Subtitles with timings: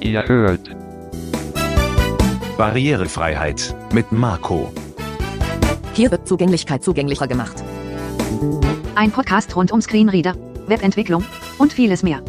[0.00, 0.70] Ihr hört
[2.56, 4.72] Barrierefreiheit mit Marco.
[5.94, 7.62] Hier wird Zugänglichkeit zugänglicher gemacht.
[8.94, 10.36] Ein Podcast rund um Screenreader,
[10.66, 11.24] Webentwicklung
[11.58, 12.22] und vieles mehr.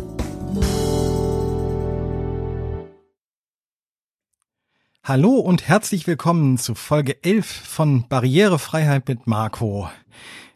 [5.04, 9.90] Hallo und herzlich willkommen zu Folge 11 von Barrierefreiheit mit Marco.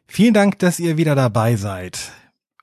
[0.05, 2.12] Vielen Dank, dass ihr wieder dabei seid.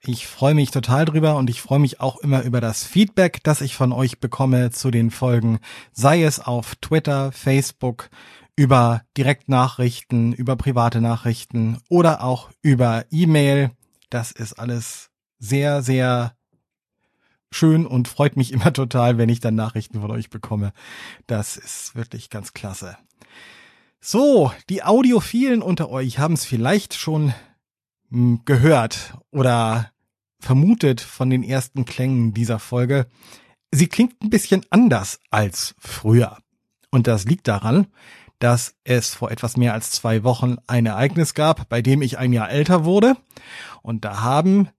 [0.02, 3.60] Ich freue mich total drüber und ich freue mich auch immer über das Feedback, das
[3.60, 5.58] ich von euch bekomme zu den Folgen,
[5.92, 8.08] sei es auf Twitter, Facebook,
[8.56, 13.72] über Direktnachrichten, über private Nachrichten oder auch über E-Mail.
[14.08, 16.34] Das ist alles sehr, sehr
[17.50, 20.72] schön und freut mich immer total, wenn ich dann Nachrichten von euch bekomme.
[21.26, 22.96] Das ist wirklich ganz klasse.
[24.00, 27.34] So, die Audiophilen unter euch haben es vielleicht schon
[28.44, 29.90] gehört oder
[30.40, 33.06] vermutet von den ersten Klängen dieser Folge.
[33.72, 36.38] Sie klingt ein bisschen anders als früher.
[36.90, 37.86] Und das liegt daran,
[38.40, 42.32] dass es vor etwas mehr als zwei Wochen ein Ereignis gab, bei dem ich ein
[42.32, 43.16] Jahr älter wurde.
[43.82, 44.70] Und da haben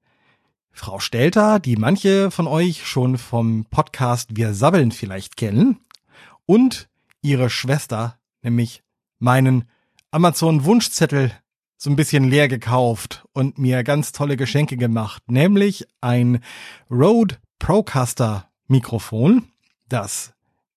[0.72, 5.80] Frau Stelter, die manche von euch schon vom Podcast Wir Sabbeln vielleicht kennen,
[6.46, 6.90] und
[7.22, 8.84] ihre Schwester, nämlich
[9.20, 9.70] meinen
[10.10, 11.32] Amazon Wunschzettel
[11.82, 16.40] so ein bisschen leer gekauft und mir ganz tolle Geschenke gemacht, nämlich ein
[16.92, 19.48] Rode Procaster Mikrofon,
[19.90, 20.32] das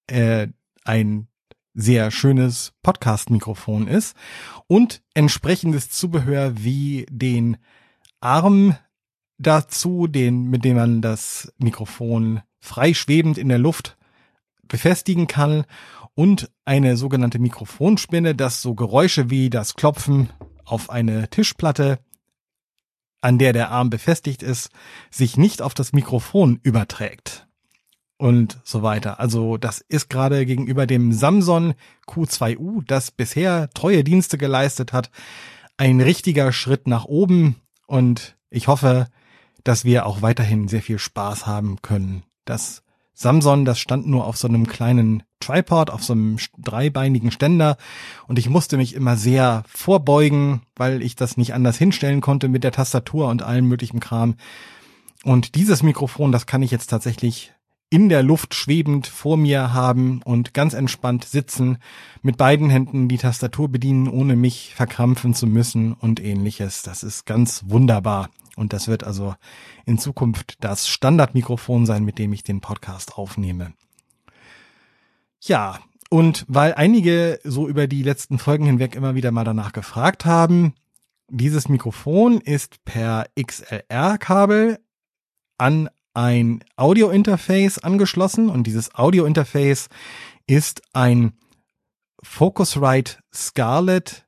[0.06, 0.47] äh,
[0.82, 1.28] ein
[1.75, 4.16] sehr schönes Podcast-Mikrofon ist
[4.66, 7.58] und entsprechendes Zubehör wie den
[8.20, 8.75] Arm
[9.36, 13.98] dazu, den, mit dem man das Mikrofon frei schwebend in der Luft
[14.69, 15.66] befestigen kann
[16.14, 20.30] und eine sogenannte Mikrofonspinne, das so Geräusche wie das Klopfen
[20.65, 21.98] auf eine Tischplatte,
[23.20, 24.71] an der der Arm befestigt ist,
[25.11, 27.47] sich nicht auf das Mikrofon überträgt
[28.19, 29.19] und so weiter.
[29.19, 31.75] Also das ist gerade gegenüber dem Samsung
[32.06, 35.11] Q2U, das bisher treue Dienste geleistet hat,
[35.77, 37.56] ein richtiger Schritt nach oben
[37.87, 39.09] und ich hoffe,
[39.65, 42.22] dass wir auch weiterhin sehr viel Spaß haben können.
[42.44, 42.84] Das
[43.14, 47.76] Samsung, das stand nur auf so einem kleinen Tripod, auf so einem dreibeinigen Ständer
[48.26, 52.64] und ich musste mich immer sehr vorbeugen, weil ich das nicht anders hinstellen konnte mit
[52.64, 54.34] der Tastatur und allem möglichen Kram.
[55.22, 57.54] Und dieses Mikrofon, das kann ich jetzt tatsächlich
[57.94, 61.78] in der Luft schwebend vor mir haben und ganz entspannt sitzen,
[62.22, 66.82] mit beiden Händen die Tastatur bedienen, ohne mich verkrampfen zu müssen und ähnliches.
[66.82, 68.31] Das ist ganz wunderbar.
[68.56, 69.34] Und das wird also
[69.84, 73.72] in Zukunft das Standardmikrofon sein, mit dem ich den Podcast aufnehme.
[75.41, 80.25] Ja, und weil einige so über die letzten Folgen hinweg immer wieder mal danach gefragt
[80.25, 80.75] haben,
[81.28, 84.78] dieses Mikrofon ist per XLR-Kabel
[85.59, 89.88] an ein Audio-Interface angeschlossen und dieses Audio-Interface
[90.47, 91.32] ist ein
[92.22, 94.26] Focusrite Scarlett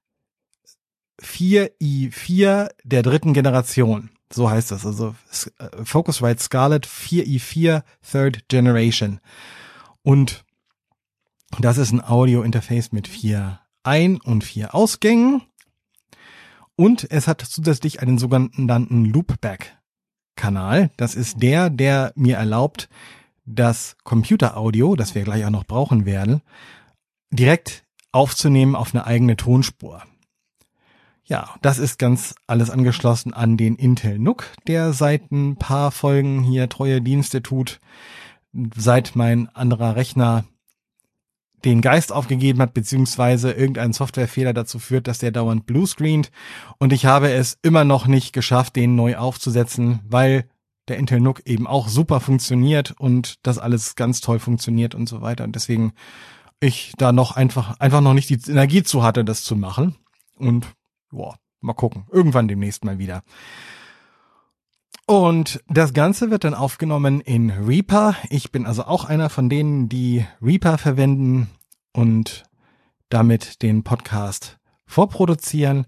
[1.22, 4.10] 4i4 der dritten Generation.
[4.32, 5.14] So heißt das, also
[5.59, 9.20] äh, Focusrite Scarlett 4i4 Third Generation.
[10.03, 10.44] Und
[11.59, 15.42] das ist ein Audio-Interface mit vier Ein- und vier Ausgängen.
[16.75, 20.91] Und es hat zusätzlich einen sogenannten Loopback-Kanal.
[20.97, 22.88] Das ist der, der mir erlaubt,
[23.47, 26.42] das Computeraudio, das wir gleich auch noch brauchen werden,
[27.31, 30.03] direkt aufzunehmen auf eine eigene Tonspur.
[31.28, 36.44] Ja, das ist ganz alles angeschlossen an den Intel NUC, der seit ein paar Folgen
[36.44, 37.81] hier treue Dienste tut,
[38.76, 40.44] seit mein anderer Rechner
[41.65, 46.31] den Geist aufgegeben hat, beziehungsweise irgendein Softwarefehler dazu führt, dass der dauernd bluescreent.
[46.78, 50.48] Und ich habe es immer noch nicht geschafft, den neu aufzusetzen, weil
[50.86, 55.22] der Intel NUC eben auch super funktioniert und das alles ganz toll funktioniert und so
[55.22, 55.42] weiter.
[55.42, 55.92] Und deswegen
[56.60, 59.97] ich da noch einfach, einfach noch nicht die Energie zu hatte, das zu machen.
[60.38, 60.66] Und
[61.16, 62.06] boah, mal gucken.
[62.12, 63.22] Irgendwann demnächst mal wieder.
[65.06, 68.16] Und das Ganze wird dann aufgenommen in Reaper.
[68.28, 71.48] Ich bin also auch einer von denen, die Reaper verwenden
[71.92, 72.45] und
[73.09, 75.86] damit den Podcast vorproduzieren.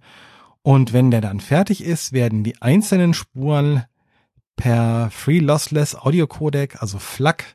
[0.62, 3.84] Und wenn der dann fertig ist, werden die einzelnen Spuren
[4.56, 7.54] per Free Lossless Audio Codec, also FLAC,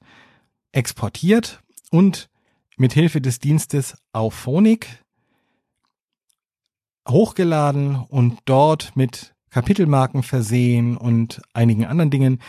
[0.72, 1.62] exportiert
[1.92, 2.30] und
[2.78, 5.03] mit Hilfe des Dienstes Auphonic
[7.08, 12.40] hochgeladen und dort mit Kapitelmarken versehen und einigen anderen Dingen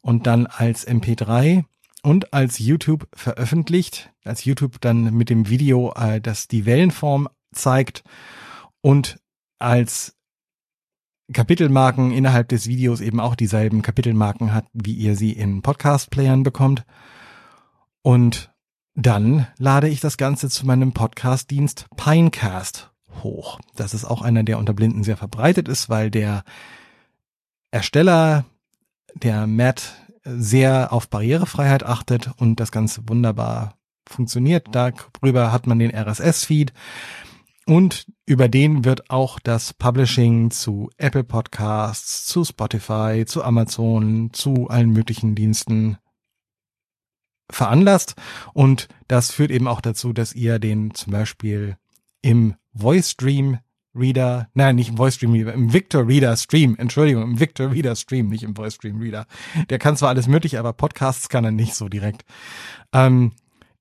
[0.00, 1.64] und dann als MP3
[2.02, 8.02] und als YouTube veröffentlicht, als YouTube dann mit dem Video, äh, das die Wellenform zeigt
[8.80, 9.18] und
[9.58, 10.14] als
[11.32, 16.84] Kapitelmarken innerhalb des Videos eben auch dieselben Kapitelmarken hat, wie ihr sie in Podcast-Playern bekommt.
[18.02, 18.52] Und
[18.94, 23.58] dann lade ich das Ganze zu meinem Podcast-Dienst Pinecast hoch.
[23.76, 26.44] Das ist auch einer, der unter Blinden sehr verbreitet ist, weil der
[27.70, 28.44] Ersteller,
[29.14, 29.94] der Matt,
[30.24, 33.76] sehr auf Barrierefreiheit achtet und das Ganze wunderbar
[34.06, 34.68] funktioniert.
[34.72, 36.72] Darüber hat man den RSS-Feed
[37.66, 44.68] und über den wird auch das Publishing zu Apple Podcasts, zu Spotify, zu Amazon, zu
[44.68, 45.98] allen möglichen Diensten
[47.50, 48.16] veranlasst.
[48.52, 51.76] Und das führt eben auch dazu, dass ihr den zum Beispiel
[52.22, 53.58] im Voice Stream
[53.96, 57.94] Reader, nein, nicht im Voice Stream Reader, im Victor Reader Stream, Entschuldigung, im Victor Reader
[57.94, 59.26] Stream, nicht im Voice Stream Reader.
[59.70, 62.24] Der kann zwar alles mögliche, aber Podcasts kann er nicht so direkt.
[62.92, 63.32] Ähm,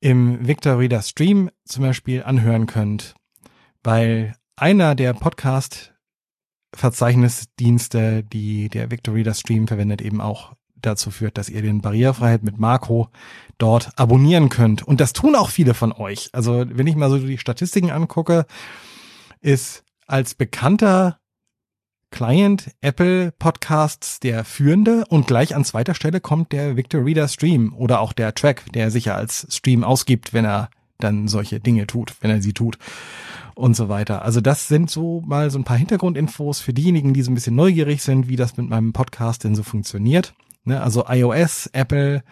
[0.02, 3.16] Im Victor Reader Stream zum Beispiel anhören könnt
[3.84, 5.94] weil einer der Podcast
[6.76, 10.54] Verzeichnisdienste, die der Victor Reader Stream verwendet, eben auch
[10.86, 13.10] dazu führt, dass ihr den Barrierefreiheit mit Marco
[13.58, 14.84] dort abonnieren könnt.
[14.84, 16.30] Und das tun auch viele von euch.
[16.34, 18.46] Also wenn ich mal so die Statistiken angucke,
[19.42, 21.20] ist als bekannter
[22.12, 27.74] Client Apple Podcasts der führende und gleich an zweiter Stelle kommt der Victor Reader Stream
[27.76, 30.70] oder auch der Track, der sich ja als Stream ausgibt, wenn er
[31.00, 32.78] dann solche Dinge tut, wenn er sie tut
[33.56, 34.24] und so weiter.
[34.24, 37.56] Also das sind so mal so ein paar Hintergrundinfos für diejenigen, die so ein bisschen
[37.56, 40.34] neugierig sind, wie das mit meinem Podcast denn so funktioniert.
[40.66, 42.24] Ne, also iOS, Apple,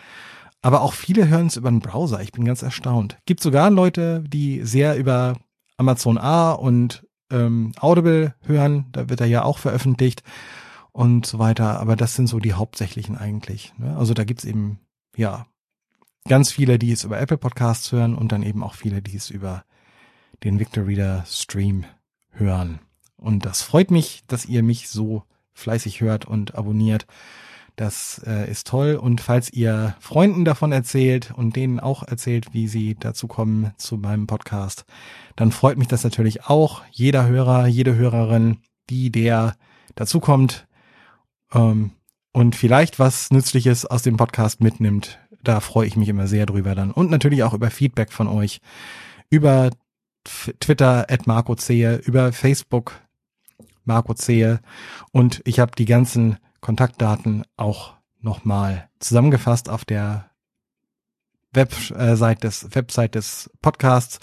[0.62, 2.22] aber auch viele hören es über den Browser.
[2.22, 3.18] Ich bin ganz erstaunt.
[3.26, 5.38] Gibt sogar Leute, die sehr über
[5.78, 8.86] Amazon A und ähm, Audible hören.
[8.92, 10.24] Da wird er ja auch veröffentlicht
[10.92, 11.80] und so weiter.
[11.80, 13.74] Aber das sind so die hauptsächlichen eigentlich.
[13.78, 13.98] Ne?
[13.98, 14.80] Also da gibt's eben,
[15.16, 15.48] ja,
[16.28, 19.32] ganz viele, die es über Apple Podcasts hören und dann eben auch viele, die es
[19.32, 19.64] über
[20.44, 21.86] den Victor Reader Stream
[22.30, 22.80] hören.
[23.18, 25.24] Und das freut mich, dass ihr mich so
[25.54, 27.06] fleißig hört und abonniert.
[27.82, 28.94] Das äh, ist toll.
[28.94, 33.98] Und falls ihr Freunden davon erzählt und denen auch erzählt, wie sie dazu kommen zu
[33.98, 34.86] meinem Podcast,
[35.36, 36.84] dann freut mich das natürlich auch.
[36.92, 38.60] Jeder Hörer, jede Hörerin,
[38.92, 39.56] die der
[39.96, 40.68] dazu kommt
[41.56, 41.90] ähm,
[42.34, 46.76] und vielleicht was Nützliches aus dem Podcast mitnimmt, da freue ich mich immer sehr drüber
[46.76, 46.92] dann.
[46.92, 48.62] Und natürlich auch über Feedback von euch,
[49.32, 49.72] über
[50.60, 53.02] Twitter at Marco Zehe, über Facebook
[53.86, 54.60] Marco Zehe
[55.12, 60.30] und ich habe die ganzen Kontaktdaten auch nochmal zusammengefasst auf der
[61.54, 64.20] Website des, Website des Podcasts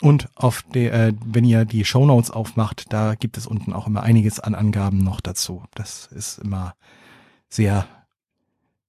[0.00, 3.86] und auf der, äh, wenn ihr die Show Notes aufmacht, da gibt es unten auch
[3.86, 5.64] immer einiges an Angaben noch dazu.
[5.74, 6.74] Das ist immer
[7.50, 7.86] sehr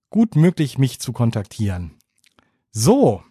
[0.10, 1.98] gut möglich, mich zu kontaktieren.
[2.72, 3.24] So,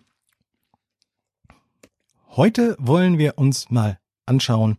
[2.37, 4.79] Heute wollen wir uns mal anschauen,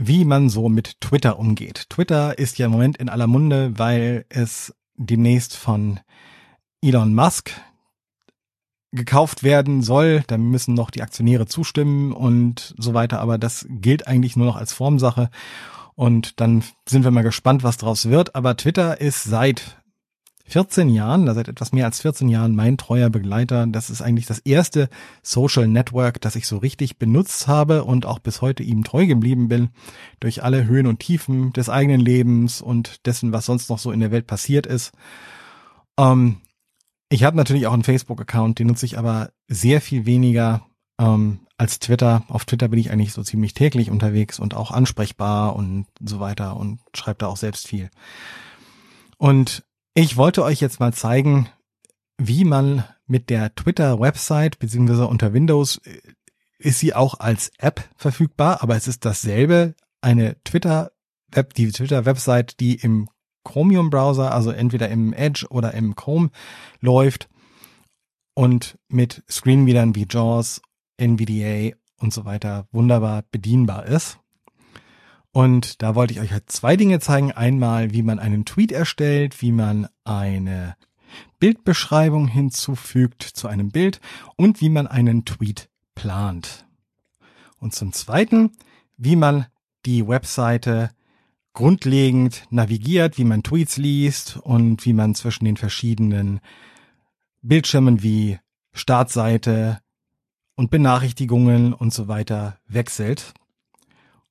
[0.00, 1.90] wie man so mit Twitter umgeht.
[1.90, 6.00] Twitter ist ja im Moment in aller Munde, weil es demnächst von
[6.82, 7.52] Elon Musk
[8.92, 10.24] gekauft werden soll.
[10.26, 13.20] Da müssen noch die Aktionäre zustimmen und so weiter.
[13.20, 15.30] Aber das gilt eigentlich nur noch als Formsache.
[15.94, 18.34] Und dann sind wir mal gespannt, was draus wird.
[18.34, 19.79] Aber Twitter ist seit
[20.50, 23.66] 14 Jahren, da seit etwas mehr als 14 Jahren mein treuer Begleiter.
[23.68, 24.88] Das ist eigentlich das erste
[25.22, 29.48] Social Network, das ich so richtig benutzt habe und auch bis heute ihm treu geblieben
[29.48, 29.70] bin,
[30.18, 34.00] durch alle Höhen und Tiefen des eigenen Lebens und dessen, was sonst noch so in
[34.00, 34.92] der Welt passiert ist.
[35.96, 36.38] Ähm,
[37.08, 40.66] ich habe natürlich auch einen Facebook-Account, den nutze ich aber sehr viel weniger
[40.98, 42.24] ähm, als Twitter.
[42.28, 46.56] Auf Twitter bin ich eigentlich so ziemlich täglich unterwegs und auch ansprechbar und so weiter
[46.56, 47.90] und schreibe da auch selbst viel.
[49.16, 49.62] Und
[49.94, 51.48] ich wollte euch jetzt mal zeigen,
[52.18, 56.00] wie man mit der Twitter-Website beziehungsweise unter Windows äh,
[56.58, 62.76] ist sie auch als App verfügbar, aber es ist dasselbe, eine Twitter-Web, die Twitter-Website, die
[62.76, 63.08] im
[63.44, 66.30] Chromium-Browser, also entweder im Edge oder im Chrome
[66.80, 67.28] läuft
[68.34, 70.60] und mit Screenreadern wie JAWS,
[70.98, 74.19] NVDA und so weiter wunderbar bedienbar ist.
[75.32, 77.32] Und da wollte ich euch halt zwei Dinge zeigen.
[77.32, 80.76] Einmal, wie man einen Tweet erstellt, wie man eine
[81.38, 84.00] Bildbeschreibung hinzufügt zu einem Bild
[84.36, 86.66] und wie man einen Tweet plant.
[87.58, 88.52] Und zum Zweiten,
[88.96, 89.46] wie man
[89.86, 90.90] die Webseite
[91.52, 96.40] grundlegend navigiert, wie man Tweets liest und wie man zwischen den verschiedenen
[97.42, 98.38] Bildschirmen wie
[98.72, 99.80] Startseite
[100.56, 103.34] und Benachrichtigungen und so weiter wechselt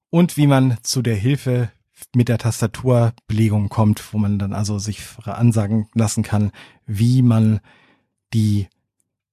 [0.10, 1.72] und wie man zu der Hilfe
[2.16, 6.52] mit der Tastaturbelegung kommt, wo man dann also sich ansagen lassen kann,
[6.86, 7.60] wie man
[8.34, 8.68] die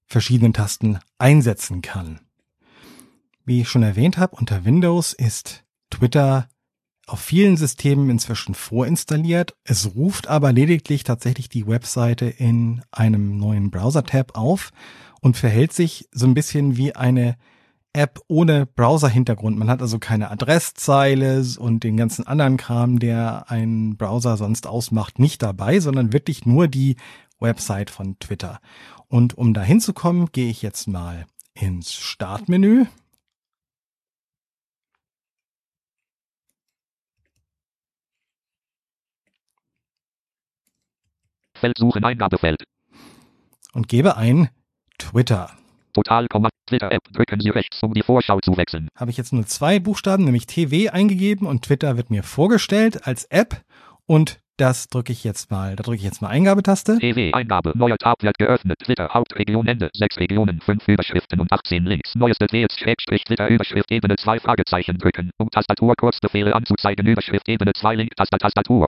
[0.06, 2.20] verschiedenen Tasten einsetzen kann.
[3.44, 6.48] Wie ich schon erwähnt habe, unter Windows ist Twitter
[7.06, 9.56] auf vielen Systemen inzwischen vorinstalliert.
[9.62, 14.72] Es ruft aber lediglich tatsächlich die Webseite in einem neuen Browser-Tab auf
[15.20, 17.36] und verhält sich so ein bisschen wie eine
[17.96, 19.58] App ohne Browser-Hintergrund.
[19.58, 25.18] Man hat also keine Adresszeile und den ganzen anderen Kram, der einen Browser sonst ausmacht,
[25.18, 26.96] nicht dabei, sondern wirklich nur die
[27.40, 28.60] Website von Twitter.
[29.08, 32.84] Und um da hinzukommen, gehe ich jetzt mal ins Startmenü.
[41.54, 42.64] Feld suchen Eingabefeld.
[43.72, 44.50] und gebe ein
[44.98, 45.56] Twitter.
[45.96, 46.26] Total,
[46.68, 47.02] Twitter App.
[47.10, 48.88] Drücken Sie rechts, um die Vorschau zu wechseln.
[48.96, 53.24] Habe ich jetzt nur zwei Buchstaben, nämlich TW eingegeben und Twitter wird mir vorgestellt als
[53.24, 53.62] App
[54.04, 56.98] und das drücke ich jetzt mal, da drücke ich jetzt mal Eingabetaste.
[56.98, 58.78] TW, Eingabe, neuer Tab wird geöffnet.
[58.84, 59.90] Twitter, Hauptregion, Ende.
[59.94, 62.14] Sechs Regionen, fünf Überschriften und 18 Links.
[62.14, 65.30] Neueste Twitter, Überschrift, Ebene 2, Fragezeichen drücken.
[65.38, 68.86] Um Tastatur, Kurzbefehle anzuzeigen, Überschrift, Ebene 2, Link, Tastatur.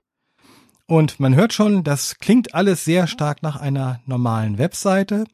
[0.87, 5.25] Und man hört schon, das klingt alles sehr stark nach einer normalen Webseite.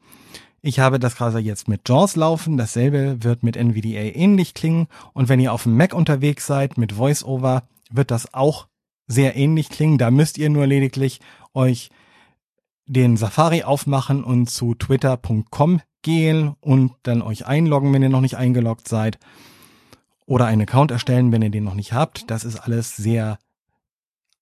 [0.66, 2.56] Ich habe das gerade jetzt mit JAWS laufen.
[2.56, 4.88] Dasselbe wird mit NVDA ähnlich klingen.
[5.12, 8.66] Und wenn ihr auf dem Mac unterwegs seid mit VoiceOver, wird das auch
[9.06, 9.96] sehr ähnlich klingen.
[9.96, 11.20] Da müsst ihr nur lediglich
[11.54, 11.90] euch
[12.84, 18.36] den Safari aufmachen und zu twitter.com gehen und dann euch einloggen, wenn ihr noch nicht
[18.36, 19.20] eingeloggt seid.
[20.26, 22.28] Oder einen Account erstellen, wenn ihr den noch nicht habt.
[22.28, 23.38] Das ist alles sehr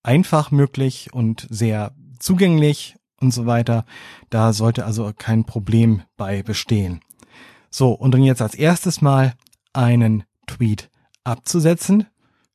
[0.02, 3.84] einfach möglich und sehr zugänglich und so weiter.
[4.30, 7.00] Da sollte also kein Problem bei bestehen.
[7.70, 9.34] So, und dann jetzt als erstes mal
[9.72, 10.90] einen Tweet
[11.24, 12.06] abzusetzen.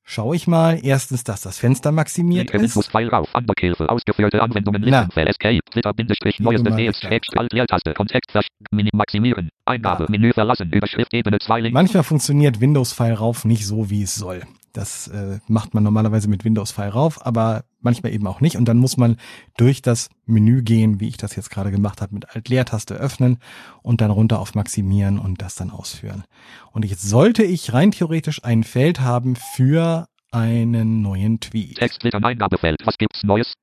[0.04, 2.76] Schaue ich mal erstens, dass das Fenster maximiert Linke ist.
[2.76, 3.28] Infos-File rauf.
[3.36, 3.88] Underhilfe.
[3.90, 4.82] Ausgeführte Anwendungen.
[4.88, 5.02] Na.
[5.02, 5.30] Listenfeld.
[5.30, 5.60] Escape.
[5.70, 7.10] Twitter, Bindestrich, neueste mal Tweets, weg.
[7.10, 7.94] Schrägstrich, Alt, Leertaste.
[7.94, 9.50] Kontext, versch- Mini, maximieren.
[9.66, 10.72] Eingabe, Menü verlassen.
[10.72, 11.74] Überschrift, Ebene 2, Link.
[11.76, 14.42] Manchmal funktioniert Windows-File rauf nicht so, wie es soll.
[14.74, 18.55] Das äh, macht man normalerweise mit Windows-File rauf, aber manchmal eben auch nicht.
[18.55, 19.17] Und dann muss man
[19.57, 23.39] durch das Menü gehen, wie ich das jetzt gerade gemacht habe, mit Alt-Leertaste öffnen
[23.81, 26.24] und dann runter auf Maximieren und das dann ausführen.
[26.71, 31.79] Und jetzt sollte ich rein theoretisch ein Feld haben für einen neuen Tweet.
[32.24, 32.81] Eingabefeld.
[32.86, 33.53] Was gibt's Neues?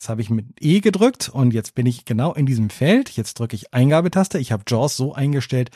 [0.00, 3.10] Jetzt habe ich mit E gedrückt und jetzt bin ich genau in diesem Feld.
[3.10, 4.38] Jetzt drücke ich Eingabetaste.
[4.38, 5.70] Ich habe JAWS so eingestellt,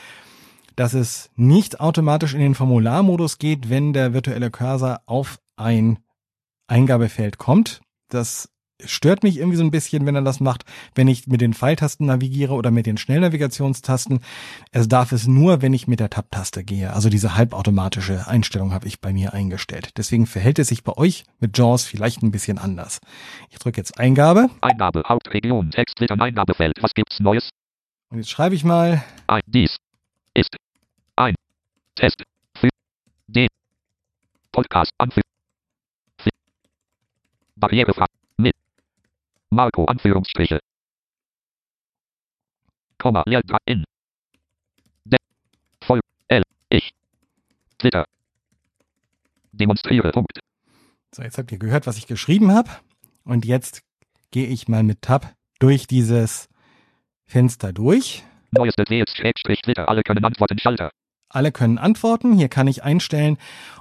[0.76, 5.98] dass es nicht automatisch in den Formularmodus geht, wenn der virtuelle Cursor auf ein
[6.66, 7.80] Eingabefeld kommt.
[8.08, 8.48] Das
[8.84, 12.06] stört mich irgendwie so ein bisschen, wenn er das macht, wenn ich mit den Pfeiltasten
[12.06, 14.20] navigiere oder mit den Schnellnavigationstasten.
[14.70, 16.92] Es darf es nur, wenn ich mit der Tab-Taste gehe.
[16.92, 19.90] Also diese halbautomatische Einstellung habe ich bei mir eingestellt.
[19.96, 23.00] Deswegen verhält es sich bei euch mit JAWS vielleicht ein bisschen anders.
[23.50, 25.70] Ich drücke jetzt Eingabe Eingabe, Hauptregion.
[25.70, 26.74] Text, Twitter, Eingabefeld.
[26.80, 27.50] Was gibt's Neues?
[28.10, 29.76] und jetzt schreibe ich mal Ein, dies
[30.34, 30.56] ist
[31.16, 31.34] ein
[31.94, 32.22] Test
[32.56, 32.68] für
[33.26, 33.48] den
[34.52, 35.22] Podcast Anführ
[37.58, 38.54] Barrierefrei mit
[39.50, 40.60] Marco Anführungsstriche.
[42.98, 43.84] Komma Leer in
[45.04, 45.18] der
[45.82, 46.90] voll L ich.
[47.78, 48.04] Twitter
[49.52, 50.38] demonstriere Punkt.
[51.14, 52.70] So, jetzt habt ihr gehört, was ich geschrieben habe.
[53.24, 53.82] Und jetzt
[54.30, 56.48] gehe ich mal mit Tab durch dieses
[57.26, 58.24] Fenster durch.
[58.50, 60.90] neueste Tweets Schrägstrich Twitter alle können antworten Schalter.
[61.28, 62.36] Alle können antworten.
[62.36, 63.38] Hier kann ich einstellen,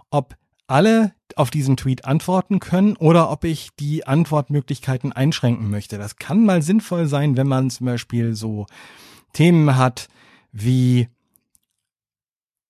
[0.09, 0.35] ob
[0.67, 5.97] alle auf diesen Tweet antworten können oder ob ich die Antwortmöglichkeiten einschränken möchte.
[5.97, 8.65] Das kann mal sinnvoll sein, wenn man zum Beispiel so
[9.33, 10.07] Themen hat
[10.51, 11.09] wie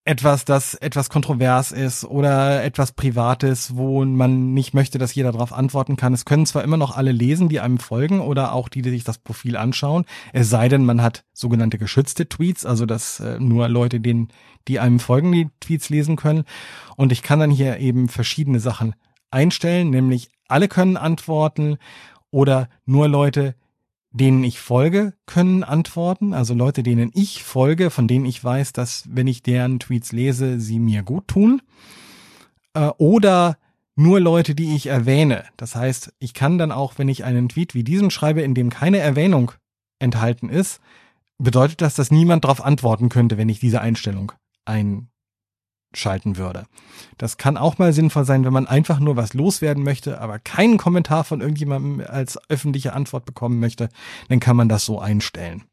[0.07, 5.51] etwas, das etwas kontrovers ist oder etwas Privates, wo man nicht möchte, dass jeder darauf
[5.51, 6.13] antworten kann.
[6.13, 9.03] Es können zwar immer noch alle lesen, die einem folgen oder auch die, die sich
[9.03, 10.05] das Profil anschauen.
[10.31, 14.29] Es sei denn, man hat sogenannte geschützte Tweets, also dass äh, nur Leute, denen,
[14.69, 16.45] die einem folgen, die Tweets lesen können.
[16.95, 18.95] Und ich kann dann hier eben verschiedene Sachen
[19.29, 21.77] einstellen, nämlich alle können antworten
[22.31, 23.55] oder nur Leute,
[24.17, 26.33] denen ich folge, können antworten.
[26.33, 30.59] Also Leute, denen ich folge, von denen ich weiß, dass wenn ich deren Tweets lese,
[30.59, 31.61] sie mir gut tun.
[32.73, 33.57] Äh, oder
[33.95, 35.45] nur Leute, die ich erwähne.
[35.57, 38.69] Das heißt, ich kann dann auch, wenn ich einen Tweet wie diesen schreibe, in dem
[38.69, 39.51] keine Erwähnung
[39.99, 40.79] enthalten ist,
[41.39, 44.31] bedeutet das, dass niemand darauf antworten könnte, wenn ich diese Einstellung
[45.93, 46.65] einschalten würde.
[47.17, 50.77] Das kann auch mal sinnvoll sein, wenn man einfach nur was loswerden möchte, aber keinen
[50.77, 53.89] Kommentar von irgendjemandem als öffentliche Antwort bekommen möchte,
[54.29, 55.63] dann kann man das so einstellen.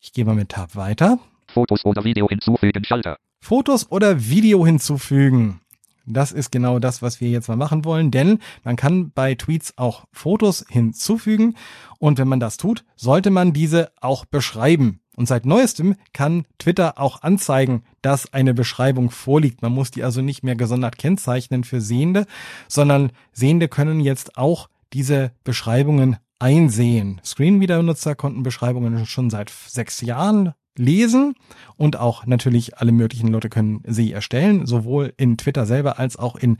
[0.00, 1.18] Ich gehe mal mit Tab weiter.
[1.48, 5.60] Fotos oder Video hinzufügen Schalter Fotos oder Video hinzufügen.
[6.06, 9.74] Das ist genau das, was wir jetzt mal machen wollen, denn man kann bei Tweets
[9.76, 11.56] auch Fotos hinzufügen
[11.98, 15.01] und wenn man das tut, sollte man diese auch beschreiben.
[15.16, 19.60] Und seit neuestem kann Twitter auch anzeigen, dass eine Beschreibung vorliegt.
[19.62, 22.26] Man muss die also nicht mehr gesondert kennzeichnen für Sehende,
[22.66, 27.20] sondern Sehende können jetzt auch diese Beschreibungen einsehen.
[27.24, 31.34] Screenreader-Nutzer konnten Beschreibungen schon seit sechs Jahren lesen
[31.76, 36.36] und auch natürlich alle möglichen Leute können sie erstellen, sowohl in Twitter selber als auch
[36.36, 36.56] in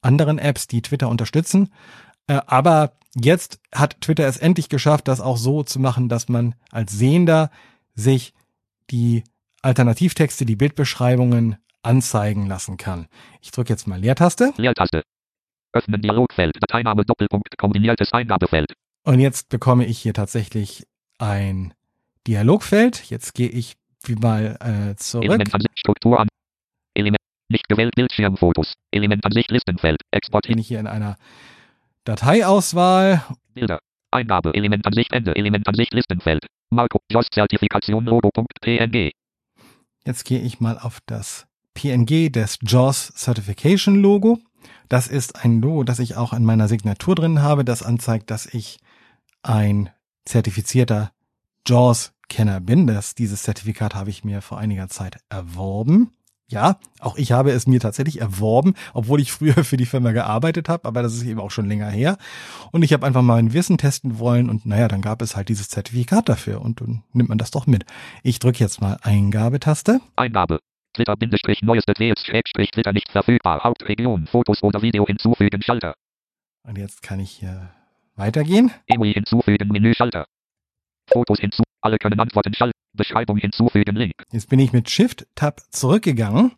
[0.00, 1.70] anderen Apps, die Twitter unterstützen.
[2.28, 6.54] Äh, aber jetzt hat Twitter es endlich geschafft, das auch so zu machen, dass man
[6.70, 7.50] als Sehender
[7.96, 8.32] sich
[8.90, 9.24] die
[9.62, 13.08] Alternativtexte, die Bildbeschreibungen anzeigen lassen kann.
[13.40, 14.52] Ich drücke jetzt mal Leertaste.
[14.56, 15.02] Leertaste.
[15.72, 16.56] Öffnen Dialogfeld.
[16.60, 17.56] Dateiname Doppelpunkt.
[17.58, 18.72] Kombiniertes Eingabefeld.
[19.04, 20.86] Und jetzt bekomme ich hier tatsächlich
[21.18, 21.74] ein
[22.26, 23.10] Dialogfeld.
[23.10, 23.74] Jetzt gehe ich
[24.04, 25.24] wie mal äh, zurück.
[25.24, 26.28] Element an Struktur an.
[26.94, 27.18] Element.
[27.48, 28.74] Nicht gewählt Bildschirmfotos.
[28.90, 30.00] Element an Listenfeld.
[30.10, 30.46] Export.
[30.48, 31.16] Bin ich hier in einer
[32.04, 33.24] Dateiauswahl.
[33.54, 33.78] Bilder.
[34.16, 34.54] Eingabe.
[34.54, 35.36] Element an sich Ende.
[35.36, 36.46] Element an sich Listenfeld.
[36.70, 37.00] Marco.
[37.10, 39.10] JOS Zertifikation Logo.png.
[40.04, 44.38] Jetzt gehe ich mal auf das PNG des JAWS Certification Logo.
[44.88, 48.46] Das ist ein Logo, das ich auch in meiner Signatur drin habe, das anzeigt, dass
[48.46, 48.78] ich
[49.42, 49.90] ein
[50.24, 51.12] zertifizierter
[51.66, 52.86] JAWS-Kenner bin.
[52.86, 56.10] Das, dieses Zertifikat habe ich mir vor einiger Zeit erworben.
[56.48, 60.68] Ja, auch ich habe es mir tatsächlich erworben, obwohl ich früher für die Firma gearbeitet
[60.68, 62.18] habe, aber das ist eben auch schon länger her.
[62.70, 65.48] Und ich habe einfach mal ein Wissen testen wollen und naja, dann gab es halt
[65.48, 67.84] dieses Zertifikat dafür und dann nimmt man das doch mit.
[68.22, 70.00] Ich drücke jetzt mal Eingabetaste.
[70.14, 70.60] Eingabe.
[70.94, 73.62] Twitter Bindestrich neueste Tweets Schrägstrich Twitter nicht verfügbar.
[73.64, 75.94] Hauptregion Fotos oder Video hinzufügen Schalter.
[76.62, 77.70] Und jetzt kann ich hier
[78.14, 78.70] weitergehen.
[78.86, 80.26] Emoji hinzufügen Menü Schalter.
[81.12, 81.64] Fotos hinzu.
[81.80, 82.72] Alle können antworten Schalter.
[82.96, 84.14] Beschreibung hinzufügen Link.
[84.32, 86.52] Jetzt bin ich mit Shift Tab zurückgegangen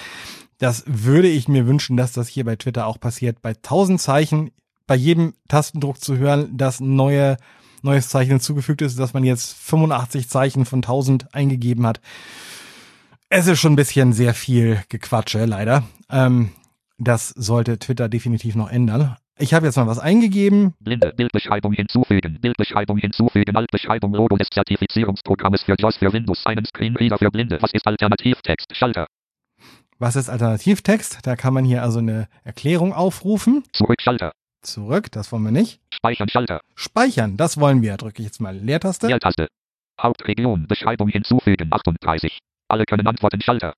[0.59, 3.43] Das würde ich mir wünschen, dass das hier bei Twitter auch passiert.
[3.43, 4.51] Bei 1000 Zeichen
[4.87, 7.37] bei jedem Tastendruck zu hören, dass neue,
[7.87, 12.01] neues Zeichen hinzugefügt ist, dass man jetzt 85 Zeichen von 1000 eingegeben hat.
[13.29, 15.85] Es ist schon ein bisschen sehr viel Gequatsche, leider.
[16.11, 16.51] Ähm,
[16.99, 19.17] das sollte Twitter definitiv noch ändern.
[19.39, 20.75] Ich habe jetzt mal was eingegeben.
[20.81, 22.39] Blinde Bildbeschreibung hinzufügen.
[22.41, 23.55] Bildbeschreibung hinzufügen.
[23.55, 26.47] Altbeschreibung Logo des Zertifizierungsprogrammes für JAWS für Windows.
[26.47, 27.59] Einen Screenreader für Blinde.
[27.61, 28.75] Was ist Alternativtext?
[28.75, 29.07] Schalter.
[29.99, 31.19] Was ist Alternativtext?
[31.25, 33.65] Da kann man hier also eine Erklärung aufrufen.
[33.73, 34.33] Zurück Schalter.
[34.67, 35.81] Zurück, das wollen wir nicht.
[35.91, 36.61] Speichern Schalter.
[36.75, 37.97] Speichern, das wollen wir.
[37.97, 39.07] Drücke ich jetzt mal Leertaste.
[39.07, 39.47] Leertaste.
[40.01, 40.67] Hauptregion.
[40.67, 41.69] Beschreibung hinzufügen.
[41.71, 42.39] 38.
[42.69, 43.41] Alle können antworten.
[43.41, 43.75] Schalter.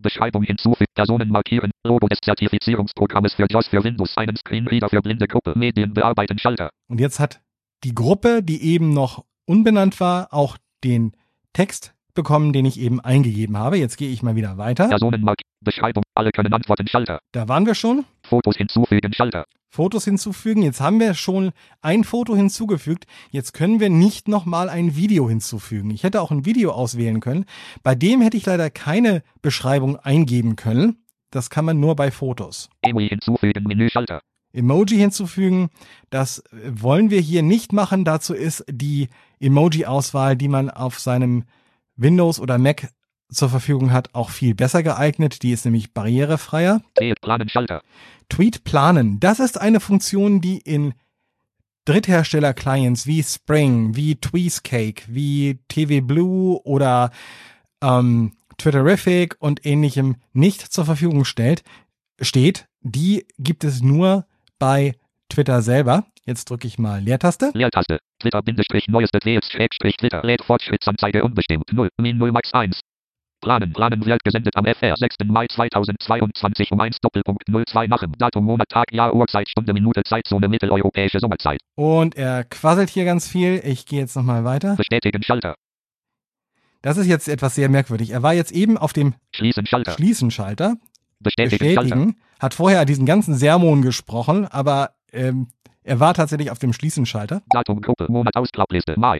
[0.00, 0.92] Beschreibung hinzufügen.
[0.94, 1.72] Personen markieren.
[1.84, 4.16] Logo des Zertifizierungsprogrammes für JAWS für Windows.
[4.16, 5.58] Einen Screenreader für blinde Gruppe.
[5.58, 6.38] Medien bearbeiten.
[6.38, 6.70] Schalter.
[6.88, 7.40] Und jetzt hat
[7.82, 11.16] die Gruppe, die eben noch unbenannt war, auch den
[11.52, 13.76] Text bekommen, den ich eben eingegeben habe.
[13.76, 14.88] Jetzt gehe ich mal wieder weiter.
[14.88, 16.04] Personen mark Beschreibung.
[16.14, 16.86] Alle können antworten.
[16.86, 17.18] Schalter.
[17.32, 18.04] Da waren wir schon.
[18.34, 19.12] Fotos hinzufügen.
[19.12, 19.46] Schalter.
[19.70, 20.62] Fotos hinzufügen.
[20.62, 23.04] Jetzt haben wir schon ein Foto hinzugefügt.
[23.30, 25.90] Jetzt können wir nicht nochmal ein Video hinzufügen.
[25.90, 27.44] Ich hätte auch ein Video auswählen können.
[27.84, 31.04] Bei dem hätte ich leider keine Beschreibung eingeben können.
[31.30, 32.70] Das kann man nur bei Fotos.
[32.82, 33.64] Emoji hinzufügen.
[33.64, 34.20] Menü Schalter.
[34.52, 35.70] Emoji hinzufügen.
[36.10, 38.04] Das wollen wir hier nicht machen.
[38.04, 41.44] Dazu ist die Emoji-Auswahl, die man auf seinem
[41.96, 42.88] Windows oder Mac
[43.30, 45.42] zur Verfügung hat, auch viel besser geeignet.
[45.42, 46.80] Die ist nämlich barrierefreier.
[46.94, 47.82] Tweet planen Schalter.
[48.28, 49.20] Tweet planen.
[49.20, 50.94] Das ist eine Funktion, die in
[51.86, 57.10] Dritthersteller-Clients wie Spring, wie Tweezcake, wie TV Blue oder
[57.82, 61.62] ähm, Twitterific und ähnlichem nicht zur Verfügung stellt,
[62.20, 62.66] steht.
[62.80, 64.26] Die gibt es nur
[64.58, 64.94] bei
[65.28, 66.06] Twitter selber.
[66.26, 67.50] Jetzt drücke ich mal Leertaste.
[67.52, 67.98] Leertaste.
[68.20, 72.80] Twitter Bindestrich neueste Tweets Schrägstrich Twitter lädt Fortschrittsanzeige unbestimmt 0 Min 0 Max 1.
[73.44, 75.16] Planen, planen wird gesendet am FR 6.
[75.26, 80.48] Mai 2022 um 1 Doppelpunkt 02 nach Datum, Monat, Tag, Jahr, Uhrzeit, Stunde, Minute, Zeitzone,
[80.48, 81.60] mitteleuropäische Sommerzeit.
[81.74, 83.60] Und er quasselt hier ganz viel.
[83.62, 84.76] Ich gehe jetzt nochmal weiter.
[84.76, 85.56] Bestätigen Schalter.
[86.80, 88.10] Das ist jetzt etwas sehr merkwürdig.
[88.10, 89.92] Er war jetzt eben auf dem Schließen Schalter.
[89.92, 90.76] Schließen-Schalter.
[91.20, 91.96] Bestätigen Schalter.
[91.96, 92.16] Bestätigen.
[92.40, 95.48] Hat vorher diesen ganzen Sermon gesprochen, aber ähm,
[95.82, 97.42] er war tatsächlich auf dem Schließen-Schalter.
[97.50, 99.18] Datum, Gruppe, Monat, Ausklappliste, Mai.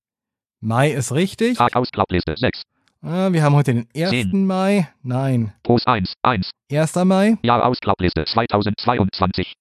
[0.61, 1.59] Mai ist richtig.
[1.59, 2.63] Tag, Ausklappliste, 6.
[3.07, 4.09] Ah, wir haben heute den 1.
[4.09, 4.47] Zehn.
[4.47, 4.89] Mai.
[5.03, 6.51] Nein, Post 1, 1.
[6.73, 6.95] 1.
[7.05, 7.37] Mai.
[7.43, 9.53] Jahr, Ausklappliste, 2022.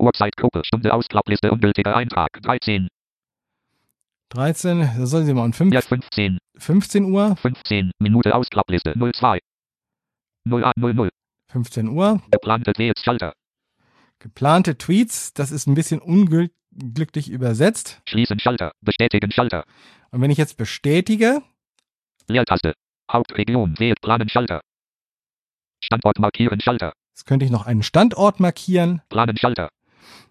[0.00, 2.88] Uhrzeit, Gruppe, Stunde, Ausklappliste, ungültiger Eintrag, 13.
[4.30, 6.38] 13, das soll sie mal um 5, Jahr, 15.
[6.56, 7.36] 15 Uhr.
[7.36, 7.92] 15.
[8.00, 9.38] Minute, Ausklappliste, 02.
[10.48, 11.08] 0A, 00.
[11.52, 12.20] 15 Uhr.
[12.32, 13.32] Geplante Tweets, Schalter.
[14.18, 18.02] Geplante Tweets, das ist ein bisschen unglücklich übersetzt.
[18.08, 18.72] Schließen Schalter.
[18.80, 19.62] Bestätigen Schalter.
[20.10, 21.42] Und wenn ich jetzt bestätige,
[22.26, 22.74] Leertaste.
[23.10, 24.60] Hauptregion, wählt Planen Schalter.
[25.80, 26.92] Standort markieren Schalter.
[27.14, 29.02] jetzt könnte ich noch einen Standort markieren.
[29.08, 29.70] Planen Schalter.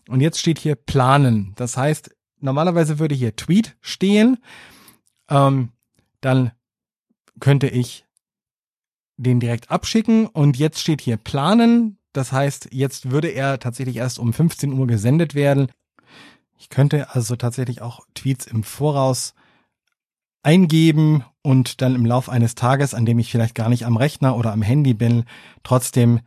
[0.08, 1.54] Und jetzt steht hier planen.
[1.56, 4.38] Das heißt, normalerweise würde hier Tweet stehen.
[5.30, 5.72] Ähm,
[6.22, 6.52] dann
[7.40, 8.06] könnte ich
[9.18, 10.28] den direkt abschicken.
[10.28, 11.98] Und jetzt steht hier planen.
[12.14, 15.72] Das heißt, jetzt würde er tatsächlich erst um 15 Uhr gesendet werden.
[16.58, 19.34] Ich könnte also tatsächlich auch Tweets im Voraus
[20.48, 24.38] eingeben und dann im Lauf eines Tages, an dem ich vielleicht gar nicht am Rechner
[24.38, 25.26] oder am Handy bin,
[25.64, 26.22] trotzdem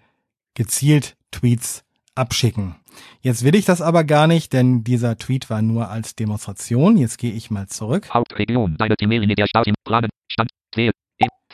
[0.52, 2.74] gezielt Tweets abschicken.
[3.22, 6.98] Jetzt will ich das aber gar nicht, denn dieser Tweet war nur als Demonstration.
[6.98, 8.12] Jetzt gehe ich mal zurück.
[8.12, 10.10] Hauptregion, deine Timeline der Start im Planen.
[10.30, 10.50] Stand.
[10.76, 10.90] E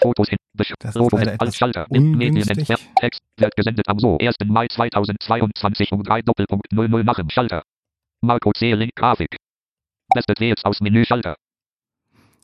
[0.00, 0.38] Fotos hin.
[0.80, 1.86] Das ist leider etwas Schalter.
[1.90, 2.68] Im Medien ungünstig.
[2.68, 2.96] entfernt.
[2.96, 3.20] Text.
[3.36, 4.36] Wird gesendet am so 1.
[4.46, 7.62] Mai 2022 um 3 Doppelpunkt 00 nach dem Schalter.
[8.22, 8.72] Marco C.
[8.72, 9.36] Link Grafik.
[10.12, 11.36] Beste Tweets aus Menü Schalter.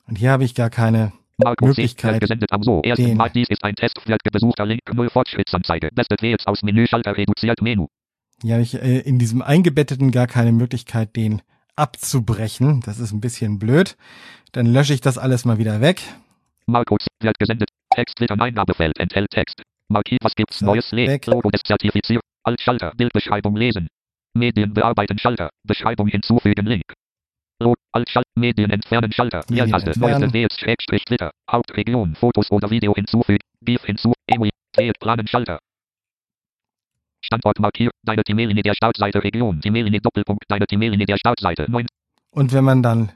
[0.06, 1.64] Und hier habe ich gar keine C.
[1.64, 2.96] Möglichkeit, Wird gesendet am so 1.
[2.96, 3.28] den- Mai.
[3.30, 3.96] Dies ist ein Test.
[4.06, 5.88] Wird besuchter Link 0 Fortschrittsanzeige.
[5.92, 7.86] Beste Tweets aus Menü Schalter reduziert Menü.
[8.42, 11.42] Hier habe ich äh, in diesem eingebetteten gar keine Möglichkeit, den
[11.76, 12.80] abzubrechen.
[12.84, 13.96] Das ist ein bisschen blöd.
[14.52, 16.02] Dann lösche ich das alles mal wieder weg.
[16.66, 17.06] Marco C.
[17.20, 17.68] wird gesendet.
[17.94, 19.62] Text Twitter Eingabefeld enthält Text.
[19.88, 21.26] Markiert was gibt's So, Neues weg.
[21.26, 22.20] Logo des Zertifizier.
[22.44, 22.92] Alt Schalter.
[22.96, 23.88] Bildbeschreibung lesen.
[24.34, 25.50] Medien bearbeiten Schalter.
[25.64, 26.84] Beschreibung hinzufügen Link.
[27.92, 28.28] Alt Schalter.
[28.34, 29.44] Medien entfernen Schalter.
[29.48, 29.98] Leertaste.
[29.98, 31.30] Neueste Wähls Schrägstrich Twitter.
[31.50, 32.14] Hauptregion.
[32.14, 33.38] Fotos oder Video hinzufügen.
[33.62, 34.12] GIF hinzu.
[34.26, 34.50] Emui.
[34.76, 35.58] Wählt planen Schalter.
[37.22, 37.92] Standort markiert.
[38.02, 39.60] Deine Timeline der Startseite Region.
[39.60, 40.44] Timeline Doppelpunkt.
[40.48, 41.70] Deine Timeline der Startseite.
[41.70, 41.86] 9.
[42.30, 43.12] Und wenn man dann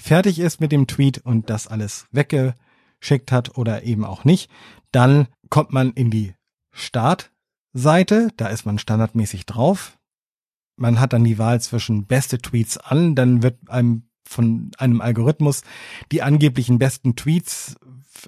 [0.00, 4.48] fertig ist mit dem Tweet und das alles weggeschickt hat oder eben auch nicht,
[4.92, 6.34] dann kommt man in die
[6.72, 8.28] Startseite.
[8.36, 9.97] Da ist man standardmäßig drauf.
[10.78, 13.14] Man hat dann die Wahl zwischen beste Tweets an.
[13.14, 15.62] Dann wird einem von einem Algorithmus
[16.12, 17.76] die angeblichen besten Tweets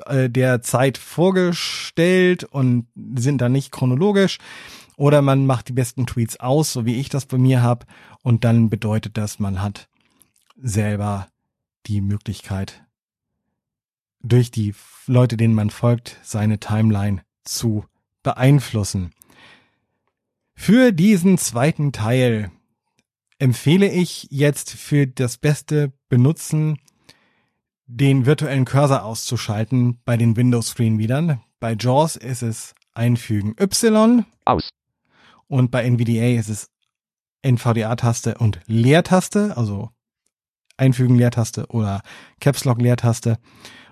[0.06, 4.38] äh, der Zeit vorgestellt und sind dann nicht chronologisch.
[4.96, 7.86] Oder man macht die besten Tweets aus, so wie ich das bei mir habe.
[8.22, 9.88] Und dann bedeutet das, man hat
[10.56, 11.28] selber
[11.86, 12.82] die Möglichkeit,
[14.22, 14.74] durch die
[15.06, 17.86] Leute, denen man folgt, seine Timeline zu
[18.22, 19.12] beeinflussen.
[20.62, 22.50] Für diesen zweiten Teil
[23.38, 26.78] empfehle ich jetzt für das beste Benutzen
[27.86, 31.40] den virtuellen Cursor auszuschalten bei den Windows-Screenreadern.
[31.60, 34.68] Bei JAWS ist es einfügen Y Aus.
[35.48, 36.70] und bei NVDA ist es
[37.40, 39.88] NVDA-Taste und Leertaste, also
[40.76, 42.02] einfügen Leertaste oder
[42.38, 43.38] Caps Lock Leertaste.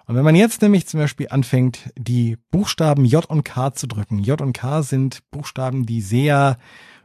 [0.09, 4.21] Und wenn man jetzt nämlich zum Beispiel anfängt, die Buchstaben J und K zu drücken,
[4.21, 6.57] J und K sind Buchstaben, die sehr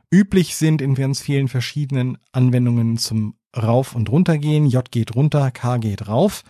[0.09, 4.67] üblich sind in ganz vielen verschiedenen Anwendungen zum Rauf- und Runtergehen.
[4.67, 6.43] J geht runter, K geht rauf.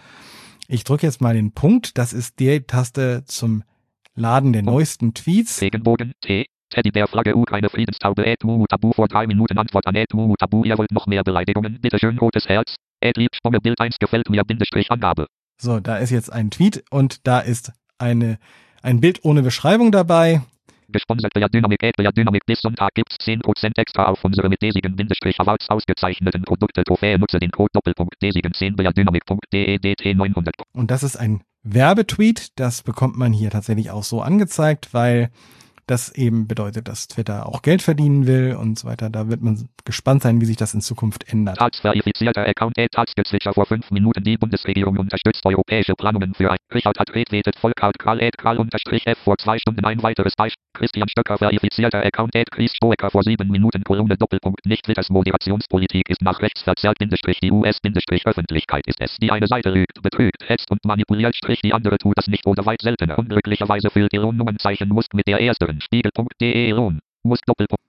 [0.68, 1.98] Ich drücke jetzt mal den Punkt.
[1.98, 3.64] Das ist die Taste zum
[4.14, 5.60] Laden der neuesten Tweets.
[5.60, 10.36] Regenbogen, T, Teddybär-Flagge, Ukraine, Friedenstaube, Ed Mumu Tabu vor drei Minuten Antwort an Ed Mumu
[10.36, 14.30] Tabu, ihr wollt noch mehr Beleidigungen, bitte schön rotes Herz, Ed Liebspomme, Bild 1 gefällt
[14.30, 15.26] mir, Bindestrich Angabe.
[15.64, 18.38] So, da ist jetzt ein Tweet und da ist eine,
[18.82, 20.42] ein Bild ohne Beschreibung dabei.
[20.90, 26.44] Gesponsert Dynamik, Dynamik, bis Sonntag gibt's 10% extra auf unsere mit desigen Bindestrich Awards ausgezeichneten
[26.44, 30.54] Produkte, Trophäe, nutze den Code Doppelpunkt desigen 10 via Dynamik.de DT 900.
[30.74, 32.60] Und das ist ein Werbetweet.
[32.60, 35.30] Das bekommt man hier tatsächlich auch so angezeigt, weil
[35.88, 39.10] das eben bedeutet, dass Twitter auch Geld verdienen will und so weiter.
[39.10, 41.60] Da wird man gespannt sein, wie sich das in Zukunft ändert.
[41.60, 44.24] Als verifizierter Account Tagsgezwitscher vor fünf Minuten.
[44.24, 49.06] Die Bundesregierung unterstützt europäische Planungen für ein Richard hat retweetet Volkart Karl Ed Karl unterstrich
[49.06, 50.64] F vor zwei Stunden ein weiteres Beispiel.
[50.74, 56.10] Christian Stöcker verifizierter Account Ed Chris Stoecker vor sieben Minuten Kolumne Doppelpunkt nicht Twitters Moderationspolitik
[56.10, 60.02] ist nach rechts verzerrt Bindestrich die US Bindestrich Öffentlichkeit ist es die eine Seite lügt,
[60.02, 63.20] betrügt, hetzt und manipuliert Strich die andere tut das nicht oder weit seltener.
[63.20, 67.84] Unglücklicherweise füllt Elon Nummernzeichen muss mit der ersteren Spiegel.de Elon muss Doppelpunkt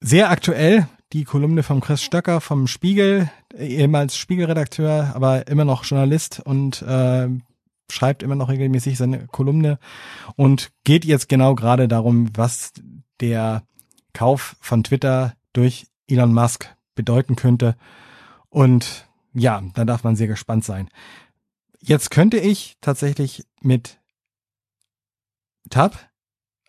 [0.00, 6.40] Sehr aktuell, die Kolumne von Chris Stöcker vom Spiegel, ehemals Spiegelredakteur, aber immer noch Journalist
[6.44, 7.28] und äh,
[7.90, 9.78] schreibt immer noch regelmäßig seine Kolumne
[10.36, 12.72] und geht jetzt genau gerade darum, was
[13.20, 13.62] der
[14.12, 17.76] Kauf von Twitter durch Elon Musk bedeuten könnte.
[18.48, 20.88] Und ja, da darf man sehr gespannt sein.
[21.80, 23.98] Jetzt könnte ich tatsächlich mit
[25.70, 26.10] Tab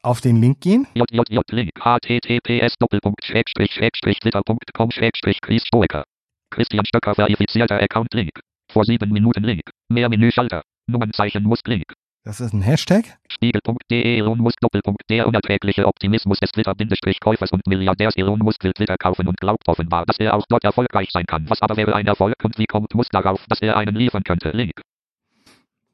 [0.06, 0.88] auf den Link gehen.
[0.94, 6.04] Link https Twitter.com Schrägstrich Chris Stoecker.
[6.52, 8.39] Christian Stöcker verifizierter Account Link.
[8.72, 9.63] Vor sieben Minuten Link.
[9.89, 10.62] Mehr Menüschalter.
[10.88, 11.91] Nummernzeichen muss Link.
[12.24, 13.18] Das ist ein Hashtag.
[13.32, 18.98] Spiegel.de Elon Musk Doppelpunkt der unerträgliche Optimismus des Twitter-Käufers und Milliardärs Elon Musk will Twitter
[18.98, 21.48] kaufen und glaubt offenbar, dass er auch dort erfolgreich sein kann.
[21.50, 24.52] Was aber wäre ein Erfolg und wie kommt Musk darauf, dass er einen liefern könnte?
[24.52, 24.82] Link.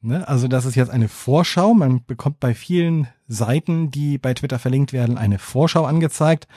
[0.02, 0.28] Ne?
[0.28, 1.74] Also das ist jetzt eine Vorschau.
[1.74, 6.48] Man bekommt bei vielen Seiten, die bei Twitter verlinkt werden, eine Vorschau angezeigt.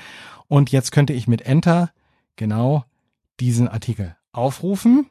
[0.49, 1.91] Und jetzt könnte ich mit Enter
[2.37, 2.85] genau
[3.41, 5.07] diesen Artikel aufrufen.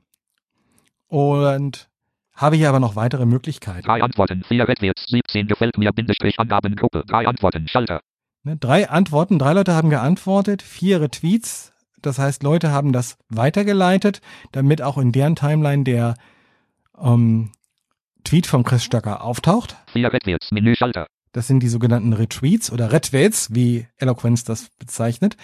[1.08, 1.90] Und
[2.34, 3.86] habe hier aber noch weitere Möglichkeiten.
[3.86, 8.02] Drei Antworten, vier Redwirts, 17 gefällt mir, Bindestrich, Angabengruppe, drei Antworten, Schalter.
[8.44, 8.58] Ne?
[8.58, 11.74] Drei Antworten, drei Leute haben geantwortet, vier Retweets.
[12.02, 16.16] Das heißt, Leute haben das weitergeleitet, damit auch in deren Timeline der
[17.00, 17.52] ähm,
[18.24, 19.76] Tweet von Chris Stöcker auftaucht.
[19.92, 20.12] Vier
[20.52, 21.08] Menüschalter.
[21.34, 25.36] Das sind die sogenannten Retweets oder Retweets, wie Eloquence das bezeichnet.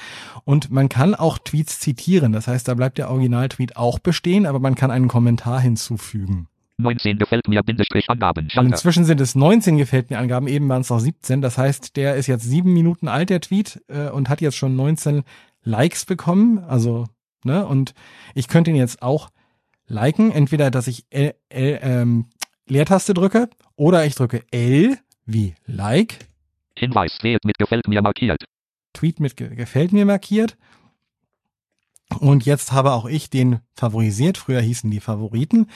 [0.46, 2.32] Und man kann auch Tweets zitieren.
[2.32, 6.48] Das heißt, da bleibt der Originaltweet auch bestehen, aber man kann einen Kommentar hinzufügen.
[6.78, 8.70] 19 gefällt mir, Bindestrich, Angaben, Schalter.
[8.70, 11.42] inzwischen sind es 19 gefällt mir Angaben, eben waren es noch 17.
[11.42, 14.76] Das heißt, der ist jetzt sieben Minuten alt, der Tweet, äh, und hat jetzt schon
[14.76, 15.24] 19
[15.64, 16.60] Likes bekommen.
[16.60, 17.08] Also,
[17.44, 17.94] ne, und
[18.34, 19.30] ich könnte ihn jetzt auch
[19.88, 20.32] liken.
[20.32, 22.28] Entweder, dass ich L, L, ähm,
[22.70, 26.30] Leertaste drücke oder ich drücke L wie Like,
[26.80, 28.46] Hinweis, wählt mit gefällt mir markiert.
[28.94, 30.58] Tweet mit ge gefällt mir markiert.
[32.20, 34.38] Und jetzt habe auch ich den favorisiert.
[34.38, 35.68] Früher hießen die Favoriten.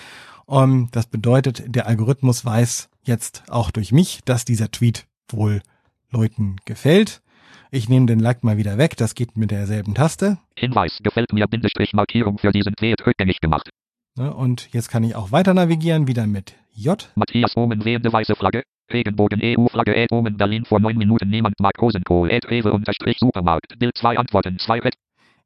[0.46, 5.62] Um, das bedeutet, der Algorithmus weiß jetzt auch durch mich, dass dieser Tweet wohl
[6.10, 7.22] Leuten gefällt.
[7.70, 8.96] Ich nehme den Like mal wieder weg.
[8.98, 10.38] Das geht mit derselben Taste.
[10.58, 13.70] Hinweis, gefällt mir, Bindestrich, Markierung für diesen Tweet rückgängig gemacht.
[14.16, 14.34] Ne?
[14.34, 17.10] Und jetzt kann ich auch weiter navigieren, wieder mit J.
[17.16, 18.64] Matthias Omen wehende weiße Flagge.
[18.92, 23.78] Regenbogen EU-Flagge Ed Omen Berlin vor neun Minuten niemand mag Rosenkohl Ed Rewe unterstrich Supermarkt.
[23.78, 24.96] Bild zwei Antworten, zwei Red.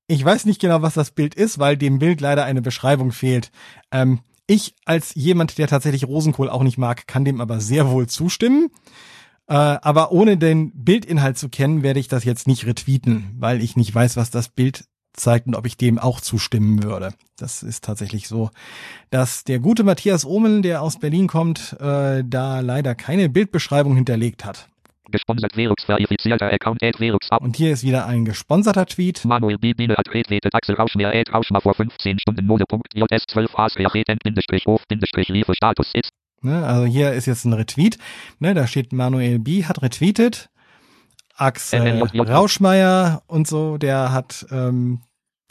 [0.07, 3.51] Ich weiß nicht genau, was das Bild ist, weil dem Bild leider eine Beschreibung fehlt.
[3.91, 8.07] Ähm, ich als jemand, der tatsächlich Rosenkohl auch nicht mag, kann dem aber sehr wohl
[8.07, 8.69] zustimmen.
[9.47, 13.75] Äh, aber ohne den Bildinhalt zu kennen, werde ich das jetzt nicht retweeten, weil ich
[13.75, 14.85] nicht weiß, was das Bild
[15.17, 17.13] zeigt und ob ich dem auch zustimmen würde.
[17.37, 18.49] Das ist tatsächlich so,
[19.09, 24.45] dass der gute Matthias Omen, der aus Berlin kommt, äh, da leider keine Bildbeschreibung hinterlegt
[24.45, 24.67] hat.
[25.09, 27.41] Gesponsert Velux verifizierter Account Ed Velux ab.
[27.41, 29.23] Und hier ist wieder ein gesponserter Tweet.
[29.23, 29.73] Manuel B.
[29.73, 34.65] Biene hat retweetet Axel Rauschmer Ed Rauschmer vor 15 Stunden Nodepunkt JS 12 Asreacheten Bindestrich
[34.65, 36.09] Hof Bindestrich Liefe Status ist.
[36.41, 37.97] Ne, also hier ist jetzt ein Retweet.
[38.39, 39.63] Ne, da steht Manuel B.
[39.63, 40.49] hat retweetet.
[41.35, 45.01] Axel Rauschmeier und so, der hat ähm,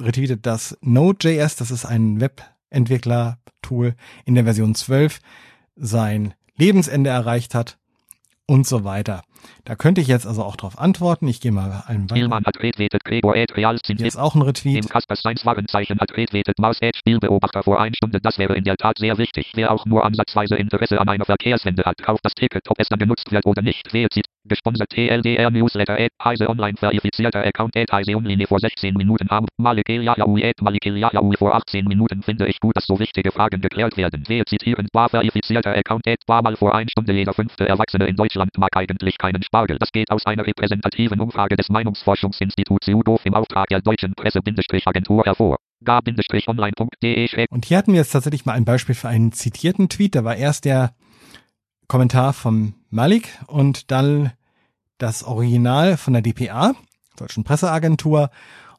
[0.00, 5.20] retweetet, dass Node.js, das ist ein Webentwickler-Tool in der Version 12,
[5.76, 7.78] sein Lebensende erreicht hat
[8.46, 9.22] und so weiter.
[9.64, 11.26] Da könnte ich jetzt also auch drauf antworten.
[11.28, 12.08] Ich gehe mal einen.
[12.08, 14.88] Ilman hat retweetet Gregor Ed Real sind Hier ist auch ein Im Retweet.
[14.88, 18.20] Kaspers Seins Warenzeichen hat retweetet Maus Ed Spielbeobachter vor 1 Stunde.
[18.20, 19.52] Das wäre in der Tat sehr wichtig.
[19.54, 22.98] Wer auch nur ansatzweise Interesse an einer Verkehrswende hat, kauft das Ticket, ob es dann
[22.98, 23.92] genutzt wird oder nicht.
[23.92, 24.22] Wählt sie.
[24.48, 29.46] Gesponsert TLDR Newsletter Ed Heise Online verifizierter Account Ed Heise Umlinie vor 16 Minuten am
[29.56, 33.60] Malikel Yahui Ed Malikel Yahui vor 18 Minuten finde ich gut, dass so wichtige Fragen
[33.60, 34.22] geklärt werden.
[34.28, 38.14] Wählt zitierend Bar verifizierter Account Ed Bar mal vor 1 Stunde jeder fünfte Erwachsene in
[38.14, 39.78] Deutschland mag eigentlich keinen Spargel.
[39.78, 45.56] Das geht aus einer repräsentativen Umfrage des Meinungsforschungsinstituts UDOF im Auftrag der deutschen Presse-Agentur hervor.
[45.84, 50.14] gar-online.de schräg Und hier hatten wir jetzt tatsächlich mal ein Beispiel für einen zitierten Tweet.
[50.14, 50.94] Da war erst der
[51.88, 54.32] Kommentar vom Malik und dann
[54.98, 56.74] das Original von der DPA,
[57.16, 58.30] Deutschen Presseagentur.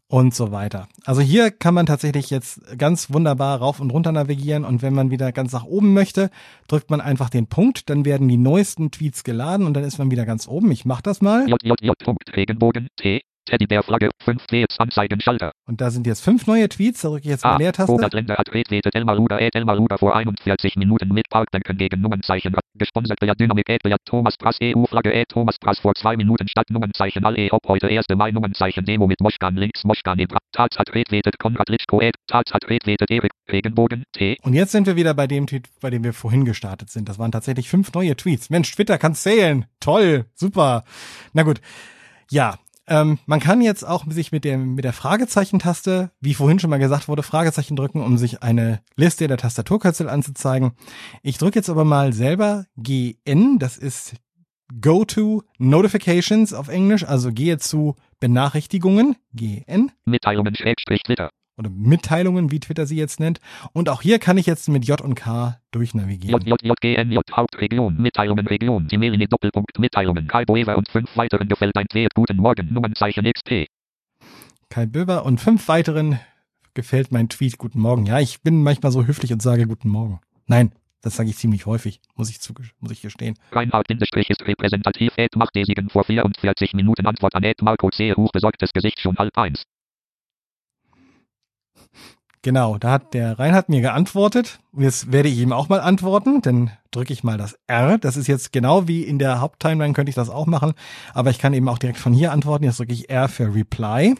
[0.07, 0.87] Und so weiter.
[1.05, 5.11] Also hier kann man tatsächlich jetzt ganz wunderbar rauf und runter navigieren und wenn man
[5.11, 6.29] wieder ganz nach oben möchte,
[6.67, 10.09] drückt man einfach den Punkt, dann werden die neuesten Tweets geladen und dann ist man
[10.11, 10.71] wieder ganz oben.
[10.71, 11.47] Ich mach das mal.
[11.47, 11.91] JJJ.
[12.35, 13.21] Regenbogen T.
[13.47, 15.51] Teddybärflagge 5 Tweets Anzeigen Schalter.
[15.65, 17.57] Und da sind jetzt fünf neue Tweets, da drücke ich jetzt mal A.
[17.57, 17.91] Leertaste.
[17.91, 22.53] Robert Länder hat retweetet Elmaruda Ed Elmaruda vor 41 Minuten mit Parkbänken gegen Nummernzeichen.
[22.75, 26.47] Gesponsert via Dynamik Ed via Thomas Prass EU Flagge Ed Thomas Prass vor zwei Minuten
[26.47, 28.05] statt Nummernzeichen All E ob heute 1.
[28.15, 30.37] Mai Nummernzeichen Demo mit Moschkan links Moschkan Ebra.
[30.51, 34.37] Tats hat retweetet Konrad Litschko Ed Tats hat retweetet Erik Regenbogen T.
[34.41, 37.07] Und jetzt sind wir wieder bei dem Tweet, bei dem wir vorhin gestartet sind.
[37.07, 38.49] Das waren tatsächlich fünf neue Tweets.
[38.49, 39.65] Mensch, Twitter kann zählen.
[39.79, 40.83] Toll, super.
[41.33, 41.61] Na gut.
[42.29, 42.57] Ja,
[42.87, 46.77] ähm, man kann jetzt auch sich mit dem mit der Fragezeichen-Taste, wie vorhin schon mal
[46.77, 50.71] gesagt wurde, Fragezeichen drücken, um sich eine Liste der Tastaturkürzel anzuzeigen.
[51.21, 54.15] Ich drücke jetzt aber mal selber GN, das ist
[54.81, 61.29] Go to Notifications auf Englisch, also gehe zu Benachrichtigungen, GN Mitteilungen Schrägstrich Twitter.
[61.57, 63.39] Oder Mitteilungen, wie Twitter sie jetzt nennt.
[63.73, 66.41] Und auch hier kann ich jetzt mit J und K durchnavigieren.
[66.41, 72.13] JJJGNJ Hauptregion Mitteilungen Region Timelini Doppelpunkt Mitteilungen Kai Boever und fünf weiteren gefällt ein Tweet
[72.13, 73.67] Guten Morgen Nummernzeichen XP.
[74.69, 76.19] Kai Böber und fünf weiteren
[76.73, 78.05] gefällt mein Tweet Guten Morgen.
[78.05, 80.19] Ja, ich bin manchmal so höflich und sage Guten Morgen.
[80.45, 83.35] Nein, das sage ich ziemlich häufig, muss ich, zu, muss ich gestehen.
[83.51, 88.13] Reinhard Bindestrich ist repräsentativ Ed macht Desigen vor 44 Minuten Antwort an Ed Marco C.
[88.13, 89.63] Hoch besorgtes Gesicht schon halb eins.
[92.43, 94.59] Genau, da hat der Reinhard mir geantwortet.
[94.77, 96.41] Jetzt werde ich ihm auch mal antworten.
[96.41, 97.97] Dann drücke ich mal das R.
[97.97, 100.73] Das ist jetzt genau wie in der Haupttimeline könnte ich das auch machen.
[101.13, 102.63] Aber ich kann eben auch direkt von hier antworten.
[102.63, 104.15] Jetzt drücke ich R für Reply.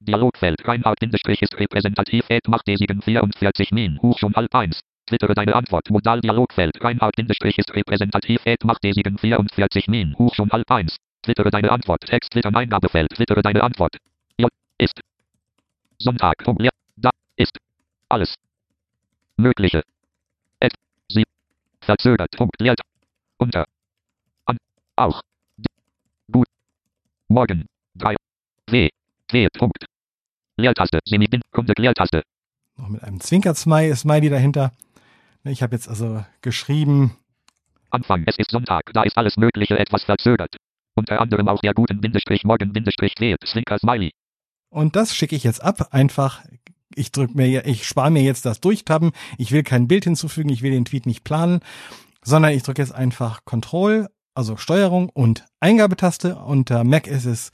[0.00, 4.80] Dialogfeld Reinhard Bindestrich ist repräsentativ Ed macht Desigen 44 Min Hoch schon halb eins.
[5.06, 10.34] Twittere deine Antwort Modal Dialogfeld Reinhard Bindestrich ist repräsentativ Ed macht Desigen 44 Min Hoch
[10.34, 10.96] schon halb eins.
[11.22, 13.96] Twittere deine Antwort Text Twittern Eingabefeld Twittere deine Antwort.
[14.38, 15.00] J ist
[15.98, 16.62] Sonntag Punkt
[18.08, 18.34] alles.
[19.36, 19.82] Mögliche.
[20.60, 20.72] Et
[21.08, 21.24] sie.
[21.80, 22.30] Verzögert.
[22.36, 22.80] Punkt leert
[23.38, 23.66] unter.
[24.46, 24.56] An.
[24.96, 25.20] Auch.
[25.56, 25.66] D-
[26.32, 26.46] gut.
[27.28, 27.66] Morgen.
[27.96, 28.16] 3
[28.68, 28.88] W
[29.30, 29.84] W Punkt.
[30.56, 31.00] Leertaste.
[31.04, 31.74] Semibin Kunde.
[31.76, 32.22] Leertaste.
[32.76, 34.72] Noch mit einem Zwinker-Smiley dahinter.
[35.44, 37.16] Ich habe jetzt also geschrieben,
[37.90, 38.24] Anfang.
[38.26, 38.90] Es ist Sonntag.
[38.92, 40.56] Da ist alles mögliche etwas verzögert.
[40.94, 44.12] Unter anderem auch der guten Bindestrich morgen Bindestrich W Zwinker Smiley
[44.70, 45.88] Und das schicke ich jetzt ab.
[45.92, 46.44] Einfach,
[46.94, 49.12] ich drück mir, ich spare mir jetzt das Durchtappen.
[49.38, 51.60] Ich will kein Bild hinzufügen, ich will den Tweet nicht planen,
[52.22, 56.36] sondern ich drücke jetzt einfach Control, also Steuerung und Eingabetaste.
[56.36, 57.50] Unter Mac ist es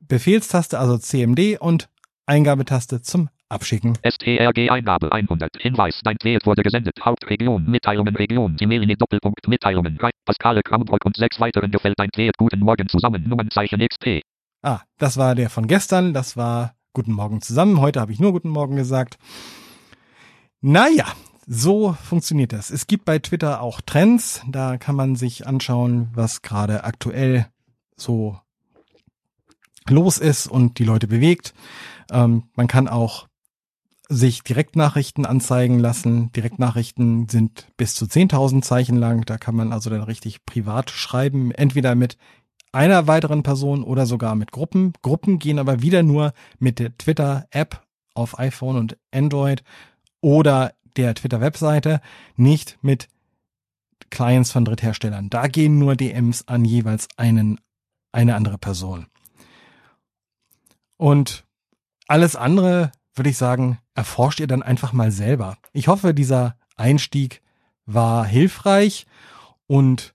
[0.00, 1.88] Befehlstaste, also CMD und
[2.26, 3.98] Eingabetaste zum Abschicken.
[4.06, 10.62] STRG Eingabe 100 Hinweis dein Tweet wurde gesendet Hauptregion Mitteilungen Region Timelini Doppelpunkt Mitteilungen Pascale
[10.62, 14.22] Krambrock und sechs weiteren gefällt dein Tweet Guten Morgen zusammen Nummernzeichen XP
[14.62, 16.12] Ah, das war der von gestern.
[16.12, 17.80] Das war Guten Morgen zusammen.
[17.80, 19.16] Heute habe ich nur Guten Morgen gesagt.
[20.60, 21.06] Naja,
[21.46, 22.70] so funktioniert das.
[22.70, 24.42] Es gibt bei Twitter auch Trends.
[24.48, 27.46] Da kann man sich anschauen, was gerade aktuell
[27.96, 28.40] so
[29.88, 31.54] los ist und die Leute bewegt.
[32.10, 33.28] Ähm, man kann auch
[34.08, 36.32] sich Direktnachrichten anzeigen lassen.
[36.32, 39.24] Direktnachrichten sind bis zu 10.000 Zeichen lang.
[39.26, 42.16] Da kann man also dann richtig privat schreiben, entweder mit
[42.72, 44.92] einer weiteren Person oder sogar mit Gruppen.
[45.02, 47.82] Gruppen gehen aber wieder nur mit der Twitter-App
[48.14, 49.62] auf iPhone und Android
[50.20, 52.00] oder der Twitter-Webseite,
[52.36, 53.08] nicht mit
[54.10, 55.30] Clients von Drittherstellern.
[55.30, 57.60] Da gehen nur DMs an jeweils einen,
[58.12, 59.06] eine andere Person.
[60.96, 61.44] Und
[62.06, 65.58] alles andere, würde ich sagen, erforscht ihr dann einfach mal selber.
[65.72, 67.42] Ich hoffe, dieser Einstieg
[67.86, 69.06] war hilfreich
[69.66, 70.14] und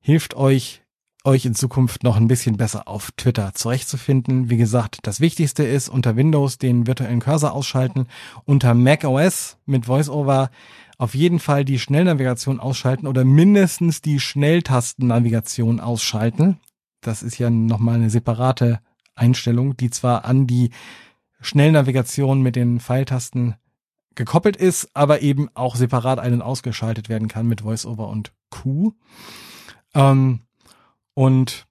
[0.00, 0.82] hilft euch,
[1.24, 4.48] euch in Zukunft noch ein bisschen besser auf Twitter zurechtzufinden.
[4.48, 8.06] Wie gesagt, das Wichtigste ist unter Windows den virtuellen Cursor ausschalten,
[8.44, 10.50] unter Mac OS mit VoiceOver
[10.98, 16.58] auf jeden Fall die Schnellnavigation ausschalten oder mindestens die Schnelltastennavigation ausschalten.
[17.00, 18.80] Das ist ja nochmal eine separate
[19.14, 20.70] Einstellung, die zwar an die
[21.40, 23.54] Schnellnavigation mit den Pfeiltasten
[24.14, 28.92] gekoppelt ist, aber eben auch separat ein- und ausgeschaltet werden kann mit VoiceOver und Q.
[29.94, 30.40] Ähm,
[31.14, 31.66] und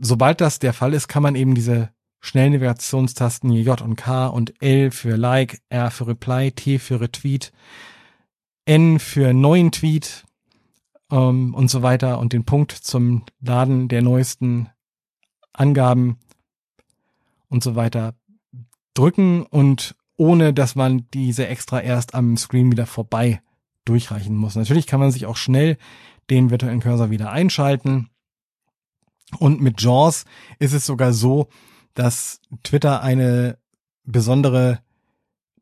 [0.00, 4.60] sobald das der Fall ist, kann man eben diese Schnellnavigationstasten hier J und K und
[4.60, 7.52] L für Like, R für Reply, T für Retweet,
[8.64, 10.24] N für neuen Tweet
[11.10, 14.68] ähm, und so weiter und den Punkt zum Laden der neuesten
[15.52, 16.18] Angaben
[17.48, 18.14] und so weiter
[18.94, 23.40] drücken und ohne dass man diese extra erst am Screen wieder vorbei
[23.84, 24.56] durchreichen muss.
[24.56, 25.78] Natürlich kann man sich auch schnell
[26.30, 28.10] den virtuellen Cursor wieder einschalten.
[29.38, 30.24] Und mit JAWS
[30.58, 31.48] ist es sogar so,
[31.94, 33.58] dass Twitter eine
[34.04, 34.80] besondere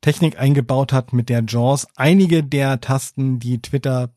[0.01, 4.15] Technik eingebaut hat, mit der JAWS einige der Tasten, die Twitter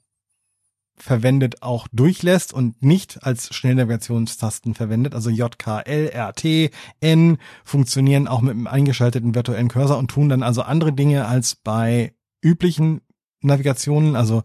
[0.98, 5.16] verwendet, auch durchlässt und nicht als Schnellnavigationstasten verwendet.
[5.16, 10.12] Also J, K, L, R, T, N funktionieren auch mit einem eingeschalteten virtuellen Cursor und
[10.12, 13.02] tun dann also andere Dinge als bei üblichen
[13.42, 14.16] Navigationen.
[14.16, 14.44] Also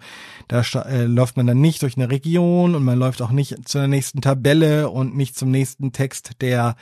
[0.49, 3.87] da äh, läuft man dann nicht durch eine Region und man läuft auch nicht zur
[3.87, 6.77] nächsten Tabelle und nicht zum nächsten Text, der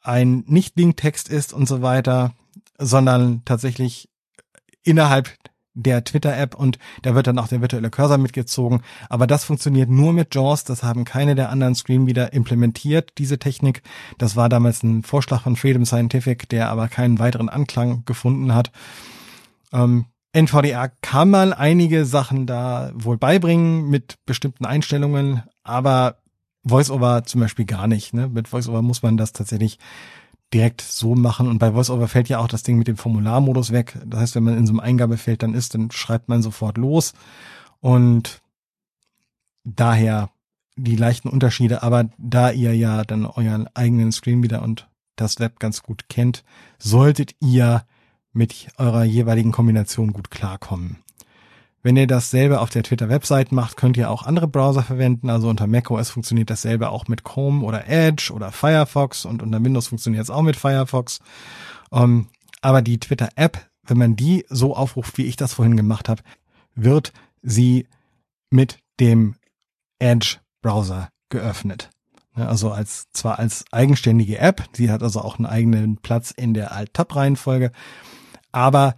[0.00, 2.32] ein Nicht-Link-Text ist und so weiter,
[2.78, 4.08] sondern tatsächlich
[4.82, 5.36] innerhalb
[5.74, 8.82] der Twitter-App und da wird dann auch der virtuelle Cursor mitgezogen.
[9.08, 10.64] Aber das funktioniert nur mit JAWS.
[10.64, 13.82] Das haben keine der anderen Screenreader implementiert, diese Technik.
[14.18, 18.72] Das war damals ein Vorschlag von Freedom Scientific, der aber keinen weiteren Anklang gefunden hat.
[19.72, 26.18] Ähm, NVDA kann man einige Sachen da wohl beibringen mit bestimmten Einstellungen, aber
[26.64, 28.14] VoiceOver zum Beispiel gar nicht.
[28.14, 28.28] Ne?
[28.28, 29.78] Mit VoiceOver muss man das tatsächlich
[30.52, 31.48] direkt so machen.
[31.48, 33.98] Und bei VoiceOver fällt ja auch das Ding mit dem Formularmodus weg.
[34.04, 37.14] Das heißt, wenn man in so einem Eingabefeld dann ist, dann schreibt man sofort los.
[37.80, 38.40] Und
[39.64, 40.30] daher
[40.76, 41.82] die leichten Unterschiede.
[41.82, 46.44] Aber da ihr ja dann euren eigenen Screenreader und das Web ganz gut kennt,
[46.78, 47.84] solltet ihr
[48.38, 50.96] mit eurer jeweiligen Kombination gut klarkommen.
[51.82, 55.28] Wenn ihr dasselbe auf der Twitter-Website macht, könnt ihr auch andere Browser verwenden.
[55.28, 59.88] Also unter macOS funktioniert dasselbe auch mit Chrome oder Edge oder Firefox und unter Windows
[59.88, 61.20] funktioniert es auch mit Firefox.
[61.90, 62.26] Um, ähm,
[62.60, 66.22] aber die Twitter-App, wenn man die so aufruft, wie ich das vorhin gemacht habe,
[66.74, 67.12] wird
[67.42, 67.86] sie
[68.50, 69.36] mit dem
[69.98, 71.90] Edge-Browser geöffnet.
[72.34, 76.72] Also als zwar als eigenständige App, sie hat also auch einen eigenen Platz in der
[76.72, 77.72] Alt-Tab-Reihenfolge,
[78.52, 78.96] aber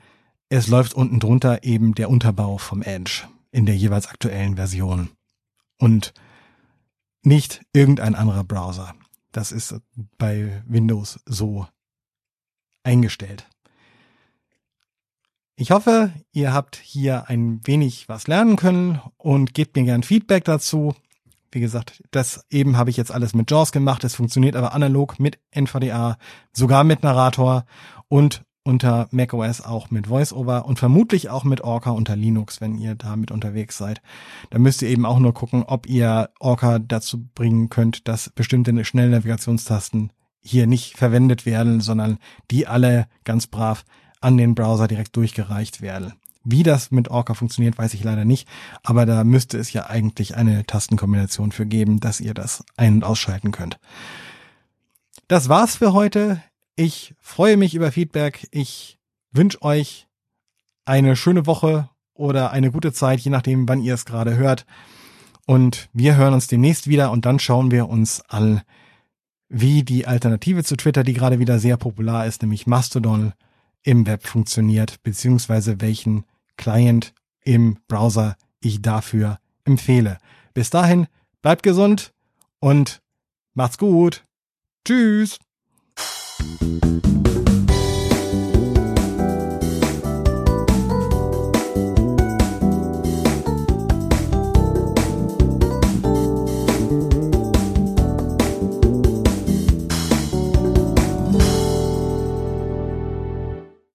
[0.48, 5.11] es läuft unten drunter eben der Unterbau vom Edge in der jeweils aktuellen Version
[5.78, 6.12] und
[7.22, 8.94] nicht irgendein anderer Browser.
[9.32, 9.80] Das ist
[10.18, 11.66] bei Windows so
[12.82, 13.46] eingestellt.
[15.57, 20.44] Ich hoffe, ihr habt hier ein wenig was lernen können und gebt mir gern Feedback
[20.44, 20.94] dazu.
[21.53, 24.03] Wie gesagt, das eben habe ich jetzt alles mit JAWS gemacht.
[24.05, 26.16] Es funktioniert aber analog mit NVDA,
[26.53, 27.66] sogar mit Narrator
[28.09, 32.95] und unter macOS auch mit VoiceOver und vermutlich auch mit Orca unter Linux, wenn ihr
[32.95, 34.01] damit unterwegs seid.
[34.49, 38.85] Da müsst ihr eben auch nur gucken, ob ihr Orca dazu bringen könnt, dass bestimmte
[38.85, 42.18] Schnellnavigationstasten hier nicht verwendet werden, sondern
[42.51, 43.85] die alle ganz brav
[44.21, 46.14] an den Browser direkt durchgereicht werden.
[46.43, 48.49] Wie das mit Orca funktioniert, weiß ich leider nicht,
[48.83, 53.05] aber da müsste es ja eigentlich eine Tastenkombination für geben, dass ihr das ein- und
[53.05, 53.79] ausschalten könnt.
[55.29, 56.43] Das war's für heute.
[56.83, 58.49] Ich freue mich über Feedback.
[58.53, 58.99] Ich
[59.33, 60.09] wünsche euch
[60.87, 64.64] eine schöne Woche oder eine gute Zeit, je nachdem, wann ihr es gerade hört.
[65.45, 68.62] Und wir hören uns demnächst wieder und dann schauen wir uns an,
[69.51, 73.35] wie die Alternative zu Twitter, die gerade wieder sehr popular ist, nämlich Mastodon
[73.83, 76.24] im Web funktioniert, beziehungsweise welchen
[76.57, 77.12] Client
[77.45, 80.16] im Browser ich dafür empfehle.
[80.55, 81.09] Bis dahin,
[81.43, 82.14] bleibt gesund
[82.59, 83.03] und
[83.53, 84.24] macht's gut.
[84.87, 85.39] Tschüss.
[86.41, 87.20] Thank you.